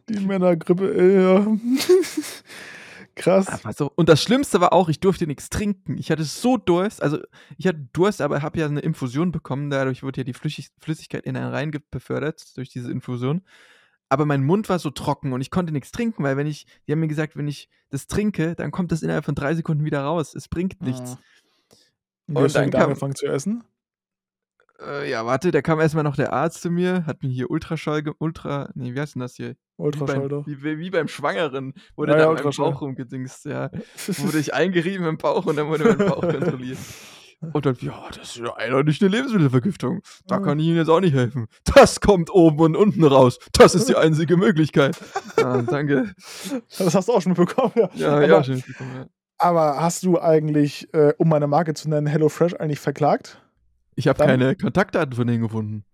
[0.09, 1.45] Die Männergrippe, ja.
[3.17, 3.49] Krass.
[3.49, 3.91] Aber so.
[3.97, 5.97] Und das Schlimmste war auch, ich durfte nichts trinken.
[5.99, 7.03] Ich hatte so Durst.
[7.03, 7.19] Also,
[7.57, 9.71] ich hatte Durst, aber habe ja eine Infusion bekommen.
[9.71, 13.43] Dadurch wurde ja die Flüssig Flüssigkeit in einen rein befördert durch diese Infusion.
[14.09, 16.93] Aber mein Mund war so trocken und ich konnte nichts trinken, weil wenn ich, die
[16.93, 20.03] haben mir gesagt, wenn ich das trinke, dann kommt das innerhalb von drei Sekunden wieder
[20.03, 20.35] raus.
[20.35, 21.17] Es bringt nichts.
[22.29, 23.65] Wie Und du dann kam- angefangen zu essen?
[24.81, 28.05] Äh, ja, warte, da kam erstmal noch der Arzt zu mir, hat mir hier Ultraschall,
[28.19, 29.57] Ultra, nee, wie heißt denn das hier?
[29.79, 30.47] Wie Ultraschall beim, doch.
[30.47, 32.73] wie, wie wie beim Schwangeren wurde Ja, da ja, in meinem Ultraschall.
[32.73, 33.71] Bauch rumgedingst, ja.
[34.07, 36.79] wurde ich eingerieben im Bauch und dann wurde mein Bauch kontrolliert.
[37.53, 40.01] Und dann, ja, das ist ja eindeutig eine Lebensmittelvergiftung.
[40.27, 40.41] Da Ah.
[40.41, 41.47] kann ich Ihnen jetzt auch nicht helfen.
[41.75, 43.39] Das kommt oben und unten raus.
[43.53, 44.97] Das ist die einzige Möglichkeit.
[45.37, 46.13] Ja, danke.
[46.79, 47.91] Das hast du auch schon mitbekommen, ja.
[47.95, 48.63] Ja, aber, ja, schön.
[48.79, 49.07] Ja.
[49.37, 53.43] aber hast du eigentlich, äh, um meine Marke zu nennen, HelloFresh eigentlich verklagt?
[53.97, 55.85] Ich habe keine Kontaktdaten von denen gefunden.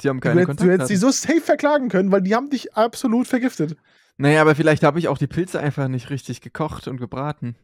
[0.00, 2.50] Sie haben Du keine hättest, du hättest sie so safe verklagen können, weil die haben
[2.50, 3.76] dich absolut vergiftet.
[4.16, 7.56] naja, aber vielleicht habe ich auch die Pilze einfach nicht richtig gekocht und gebraten.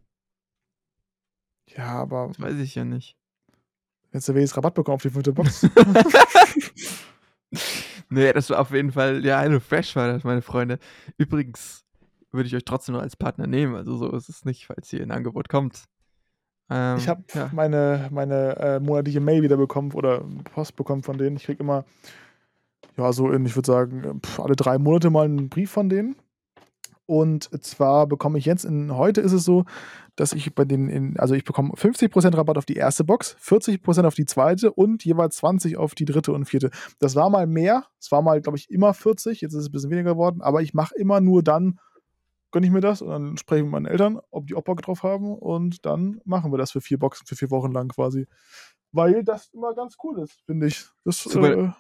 [1.77, 3.17] Ja, aber Das weiß ich ja nicht.
[4.13, 5.67] jetzt du wenigstens Rabatt bekommen auf die fünfte Box.
[8.11, 10.79] nee, das war auf jeden Fall, ja, eine Fresh war das, meine Freunde.
[11.17, 11.85] Übrigens
[12.33, 15.03] würde ich euch trotzdem noch als Partner nehmen, also so ist es nicht, falls hier
[15.03, 15.85] ein Angebot kommt.
[16.71, 17.51] Ähm, Ich habe ja.
[17.53, 21.37] meine, meine äh, monatliche Mail wieder bekommen oder Post bekommen von denen.
[21.37, 21.85] Ich krieg immer,
[22.97, 26.17] ja, so in, ich würde sagen, pf, alle drei Monate mal einen Brief von denen.
[27.07, 29.65] Und zwar bekomme ich jetzt, in, heute ist es so,
[30.17, 34.07] dass ich bei denen, in, also ich bekomme 50% Rabatt auf die erste Box, 40%
[34.07, 36.71] auf die zweite und jeweils 20% auf die dritte und vierte.
[37.01, 39.73] Das war mal mehr, es war mal, glaube ich, immer 40, jetzt ist es ein
[39.73, 41.79] bisschen weniger geworden, aber ich mache immer nur dann,
[42.53, 44.81] gönne ich mir das und dann spreche ich mit meinen Eltern, ob die auch Bock
[44.81, 48.27] drauf haben und dann machen wir das für vier Boxen, für vier Wochen lang quasi.
[48.93, 50.87] Weil das immer ganz cool ist, finde ich.
[51.05, 51.59] Das, Super.
[51.59, 51.73] äh,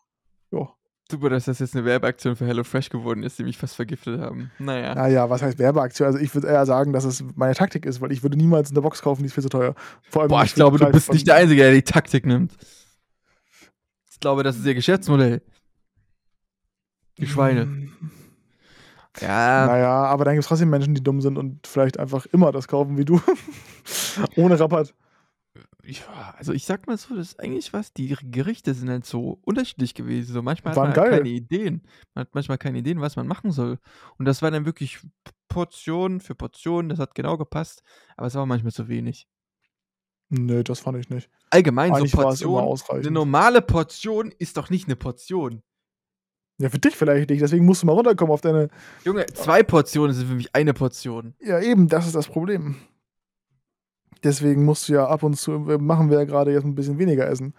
[0.50, 0.68] ja.
[1.10, 4.50] Super, dass das jetzt eine Werbeaktion für HelloFresh geworden ist, die mich fast vergiftet haben.
[4.58, 4.94] Naja.
[4.94, 6.06] Naja, was heißt Werbeaktion?
[6.06, 8.80] Also ich würde eher sagen, dass es meine Taktik ist, weil ich würde niemals eine
[8.80, 9.74] Box kaufen, die ist viel zu teuer.
[10.08, 12.52] Vor allem Boah, ich glaube, du bist nicht der Einzige, der die Taktik nimmt.
[14.10, 15.42] Ich glaube, das ist ihr Geschäftsmodell.
[17.18, 17.66] Die Schweine.
[17.66, 17.92] Mm,
[19.20, 22.50] Ja, Naja, aber dann gibt es trotzdem Menschen, die dumm sind und vielleicht einfach immer
[22.50, 23.20] das kaufen wie du.
[24.36, 24.94] Ohne Rabatt.
[25.84, 29.38] Ja, also ich sag mal so, das ist eigentlich was, die Gerichte sind halt so
[29.42, 30.32] unterschiedlich gewesen.
[30.32, 31.18] So manchmal hat Waren man halt geil.
[31.18, 31.82] keine Ideen.
[32.14, 33.78] Man hat manchmal keine Ideen, was man machen soll.
[34.18, 34.98] Und das war dann wirklich
[35.48, 37.82] Portion für Portion, das hat genau gepasst,
[38.16, 39.28] aber es war manchmal zu wenig.
[40.30, 41.30] Nö, das fand ich nicht.
[41.50, 42.58] Allgemein Eigentlich so war es immer Portion.
[42.62, 43.12] Eine ausreichend.
[43.12, 45.62] normale Portion ist doch nicht eine Portion.
[46.58, 48.68] Ja, für dich vielleicht nicht, deswegen musst du mal runterkommen auf deine.
[49.04, 51.34] Junge, zwei Portionen sind für mich eine Portion.
[51.40, 52.76] Ja, eben, das ist das Problem.
[54.24, 56.98] Deswegen musst du ja ab und zu, äh, machen wir ja gerade jetzt ein bisschen
[56.98, 57.54] weniger essen.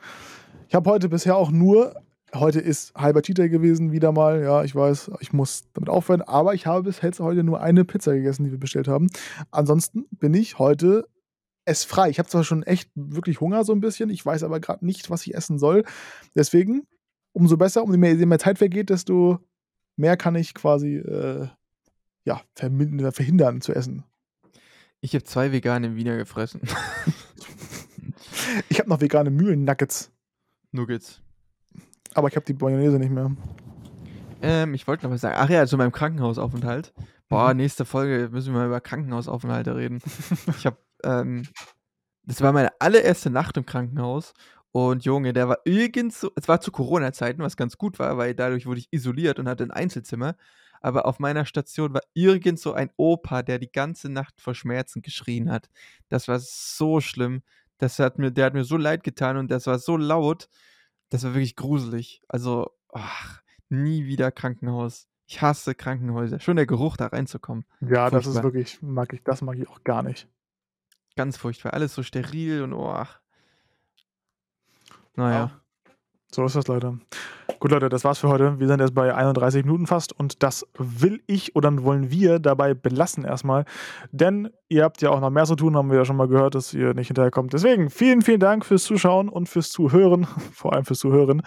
[0.67, 1.95] Ich habe heute bisher auch nur,
[2.34, 6.23] heute ist halber Cheat Day gewesen, wieder mal, ja, ich weiß, ich muss damit aufhören,
[6.23, 9.08] aber ich habe bis jetzt heute nur eine Pizza gegessen, die wir bestellt haben.
[9.51, 11.08] Ansonsten bin ich heute
[11.65, 12.10] esse frei.
[12.10, 15.10] Ich habe zwar schon echt wirklich Hunger so ein bisschen, ich weiß aber gerade nicht,
[15.10, 15.84] was ich essen soll.
[16.36, 16.88] Deswegen,
[17.32, 19.39] umso besser, umso mehr, je mehr Zeit vergeht, desto
[19.97, 21.47] mehr kann ich quasi äh,
[22.23, 24.04] ja, verhindern zu essen.
[25.01, 26.62] Ich habe zwei vegane Wiener gefressen.
[28.69, 30.12] ich habe noch vegane Mühlen-Nuggets.
[30.71, 31.21] Nuggets.
[32.13, 33.36] Aber ich habe die Mayonnaise nicht mehr.
[34.41, 35.36] Ähm, ich wollte noch was sagen.
[35.38, 36.93] Ach ja, zu meinem Krankenhausaufenthalt.
[37.29, 37.58] Boah, mhm.
[37.58, 40.01] nächste Folge müssen wir mal über Krankenhausaufenthalte reden.
[40.58, 41.43] ich habe, ähm,
[42.23, 44.34] das war meine allererste Nacht im Krankenhaus.
[44.71, 48.36] Und Junge, der war irgend so, es war zu Corona-Zeiten, was ganz gut war, weil
[48.36, 50.36] dadurch wurde ich isoliert und hatte ein Einzelzimmer.
[50.86, 55.02] Aber auf meiner Station war irgend so ein Opa, der die ganze Nacht vor Schmerzen
[55.02, 55.67] geschrien hat.
[56.10, 57.41] Das war so schlimm.
[57.80, 60.48] Das hat mir, der hat mir so leid getan und das war so laut.
[61.10, 62.21] Das war wirklich gruselig.
[62.28, 65.08] Also, ach, nie wieder Krankenhaus.
[65.26, 66.39] Ich hasse Krankenhäuser.
[66.39, 67.65] Schon der Geruch, da reinzukommen.
[67.82, 68.12] Ja, furchtbar.
[68.12, 70.28] das ist wirklich, mag ich, das mag ich auch gar nicht.
[71.15, 71.74] Ganz furchtbar.
[71.74, 73.06] Alles so steril und oh.
[75.15, 75.39] Naja.
[75.39, 75.62] Ja.
[76.32, 76.98] So ist das leider.
[77.60, 78.60] Gut, Leute, das war's für heute.
[78.60, 82.74] Wir sind jetzt bei 31 Minuten fast und das will ich oder wollen wir dabei
[82.74, 83.66] belassen erstmal.
[84.12, 86.56] Denn ihr habt ja auch noch mehr zu tun, haben wir ja schon mal gehört,
[86.56, 87.54] dass ihr nicht hinterherkommt.
[87.54, 91.42] Deswegen vielen, vielen Dank fürs Zuschauen und fürs Zuhören, vor allem fürs Zuhören.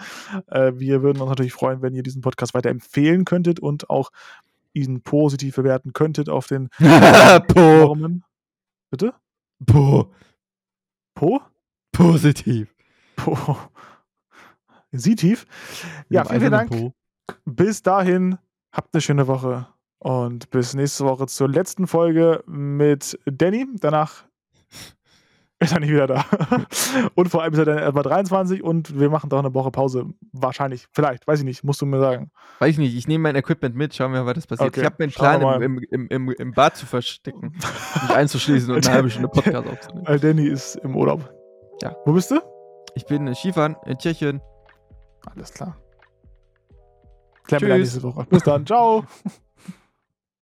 [0.47, 4.09] Äh, wir würden uns natürlich freuen, wenn ihr diesen Podcast weiterempfehlen könntet und auch
[4.73, 6.69] ihn positiv bewerten könntet auf den
[7.47, 7.95] po.
[8.89, 9.13] Bitte?
[9.65, 10.11] Po.
[11.13, 11.41] Po?
[11.91, 12.73] Positiv.
[13.15, 13.57] Po.
[14.91, 15.45] Sie tief.
[16.09, 16.69] Ja, vielen, vielen Dank.
[16.69, 16.93] Po.
[17.45, 18.37] Bis dahin,
[18.71, 19.67] habt eine schöne Woche
[19.99, 23.67] und bis nächste Woche zur letzten Folge mit Danny.
[23.79, 24.23] Danach
[25.59, 26.25] ist er nicht wieder da.
[27.15, 30.05] und vor allem ist er dann etwa 23 und wir machen doch eine Woche Pause.
[30.31, 32.31] Wahrscheinlich, vielleicht, weiß ich nicht, musst du mir sagen.
[32.59, 34.69] Weiß ich nicht, ich nehme mein Equipment mit, schauen wir mal, was passiert.
[34.69, 34.79] Okay.
[34.79, 38.95] Ich habe meinen Plan, im, im, im, im, Bad zu verstecken, mich einzuschließen und eine
[38.95, 40.07] halbe Stunde Podcast aufzunehmen.
[40.07, 41.29] Weil Danny ist im Urlaub.
[41.81, 41.95] Ja.
[42.05, 42.41] Wo bist du?
[42.95, 44.41] Ich bin in Skifahren in Tschechien.
[45.35, 45.77] Alles klar.
[47.43, 48.25] Klären wir dann nächste Woche.
[48.29, 48.65] Bis dann.
[48.65, 49.05] Ciao.